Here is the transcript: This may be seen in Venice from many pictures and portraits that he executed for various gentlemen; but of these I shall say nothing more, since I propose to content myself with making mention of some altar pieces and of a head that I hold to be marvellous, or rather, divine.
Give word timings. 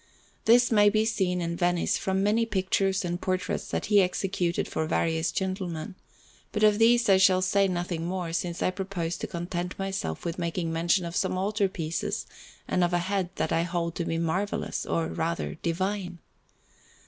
This 0.45 0.71
may 0.71 0.89
be 0.89 1.05
seen 1.05 1.41
in 1.41 1.55
Venice 1.55 1.95
from 1.99 2.23
many 2.23 2.43
pictures 2.43 3.05
and 3.05 3.21
portraits 3.21 3.67
that 3.67 3.85
he 3.85 4.01
executed 4.01 4.67
for 4.67 4.87
various 4.87 5.31
gentlemen; 5.31 5.93
but 6.51 6.63
of 6.63 6.79
these 6.79 7.07
I 7.07 7.17
shall 7.17 7.43
say 7.43 7.67
nothing 7.67 8.07
more, 8.07 8.33
since 8.33 8.63
I 8.63 8.71
propose 8.71 9.15
to 9.17 9.27
content 9.27 9.77
myself 9.77 10.25
with 10.25 10.39
making 10.39 10.73
mention 10.73 11.05
of 11.05 11.15
some 11.15 11.37
altar 11.37 11.69
pieces 11.69 12.25
and 12.67 12.83
of 12.83 12.93
a 12.93 12.97
head 12.97 13.29
that 13.35 13.51
I 13.51 13.61
hold 13.61 13.93
to 13.97 14.05
be 14.05 14.17
marvellous, 14.17 14.87
or 14.87 15.05
rather, 15.05 15.59
divine. 15.61 16.17